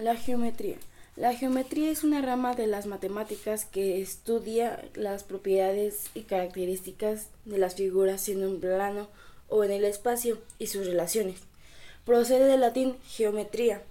[0.00, 0.76] La geometría.
[1.14, 7.58] La geometría es una rama de las matemáticas que estudia las propiedades y características de
[7.58, 9.08] las figuras en un plano
[9.50, 11.40] o en el espacio y sus relaciones.
[12.06, 13.82] Procede del latín geometría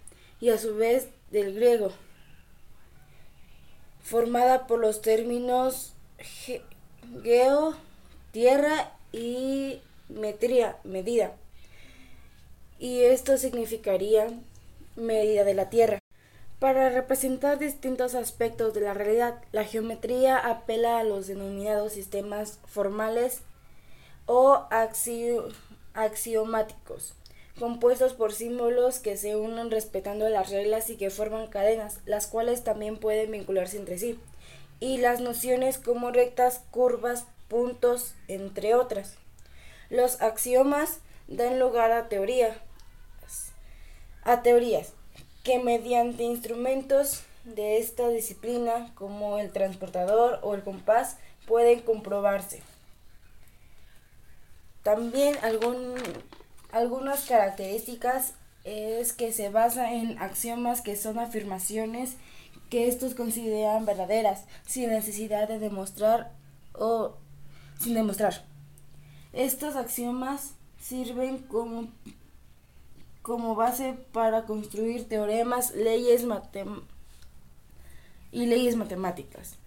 [0.42, 1.92] y a su vez del griego,
[4.02, 5.94] formada por los términos
[7.22, 7.76] geo,
[8.32, 11.36] tierra y metría, medida.
[12.80, 14.34] Y esto significaría
[15.00, 15.99] medida de la Tierra.
[16.60, 23.44] Para representar distintos aspectos de la realidad, la geometría apela a los denominados sistemas formales
[24.26, 24.66] o
[25.94, 27.14] axiomáticos,
[27.58, 32.66] compuestos por símbolos que se unen respetando las reglas y que forman cadenas, las cuales
[32.66, 34.20] también pueden vincularse entre sí,
[34.82, 39.16] y las nociones como rectas, curvas, puntos, entre otras.
[39.90, 42.62] Los axiomas dan lugar a teoría,
[44.24, 44.92] a teorías
[45.50, 52.62] que mediante instrumentos de esta disciplina como el transportador o el compás pueden comprobarse.
[54.84, 55.36] También
[56.72, 62.18] algunas características es que se basa en axiomas que son afirmaciones
[62.70, 66.32] que estos consideran verdaderas sin necesidad de demostrar
[66.74, 67.16] o
[67.80, 68.46] sin demostrar.
[69.34, 71.88] Estos axiomas sirven como
[73.30, 76.26] como base para construir teoremas, leyes
[78.32, 79.60] y leyes matemáticas.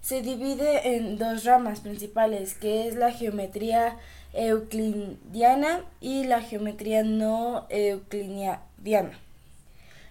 [0.00, 3.98] Se divide en dos ramas principales, que es la geometría
[4.32, 9.16] euclidiana y la geometría no euclidiana.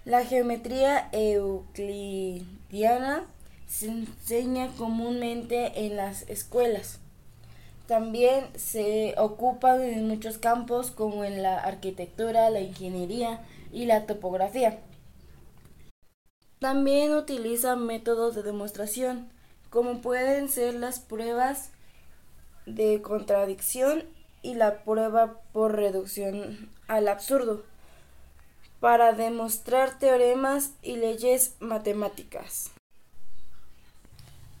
[0.06, 2.46] La geometría euclidiana
[3.68, 7.00] se enseña comúnmente en las escuelas.
[7.86, 14.80] También se ocupan en muchos campos como en la arquitectura, la ingeniería y la topografía.
[16.60, 19.28] También utiliza métodos de demostración,
[19.68, 21.72] como pueden ser las pruebas
[22.64, 24.04] de contradicción
[24.40, 27.64] y la prueba por reducción al absurdo,
[28.80, 32.70] para demostrar teoremas y leyes matemáticas.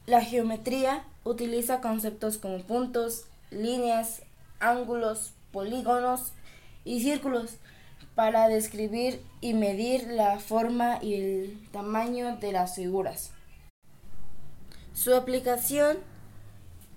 [0.06, 4.22] La geometría utiliza conceptos como puntos, líneas,
[4.60, 6.32] ángulos, polígonos
[6.84, 7.56] y círculos
[8.14, 13.30] para describir y medir la forma y el tamaño de las figuras.
[14.92, 15.96] Su aplicación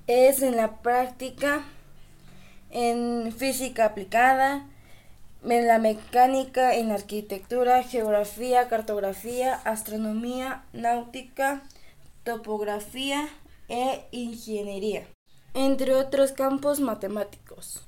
[0.07, 1.63] es en la práctica,
[2.69, 4.67] en física aplicada,
[5.43, 11.63] en la mecánica, en arquitectura, geografía, cartografía, astronomía, náutica,
[12.27, 13.29] topografía
[13.69, 15.07] e ingeniería,
[15.53, 17.87] entre otros campos matemáticos.